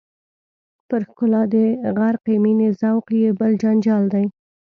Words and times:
پر 0.89 1.01
ښکلا 1.09 1.41
د 1.53 1.55
غرقې 1.97 2.35
مینې 2.43 2.69
ذوق 2.79 3.05
یې 3.21 3.29
بل 3.39 3.51
جنجال 3.61 4.03
دی. 4.13 4.25